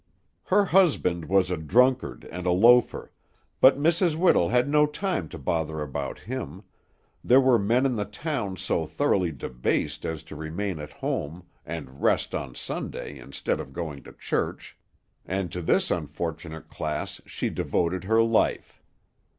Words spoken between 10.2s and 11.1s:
to remain at